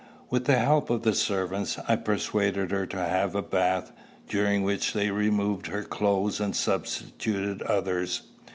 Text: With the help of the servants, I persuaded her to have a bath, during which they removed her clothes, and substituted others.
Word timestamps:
With 0.31 0.45
the 0.45 0.57
help 0.57 0.89
of 0.89 1.03
the 1.03 1.13
servants, 1.13 1.77
I 1.87 1.95
persuaded 1.95 2.71
her 2.71 2.87
to 2.87 2.97
have 2.97 3.35
a 3.35 3.43
bath, 3.43 3.91
during 4.27 4.63
which 4.63 4.93
they 4.93 5.11
removed 5.11 5.67
her 5.67 5.83
clothes, 5.83 6.39
and 6.39 6.55
substituted 6.55 7.61
others. 7.61 8.23